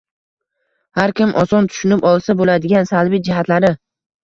har 0.99 1.13
kim 1.19 1.35
oson 1.43 1.69
tushunib 1.75 2.09
olsa 2.13 2.39
bo‘ladigan 2.41 2.91
salbiy 2.95 3.25
jihatlari. 3.31 3.75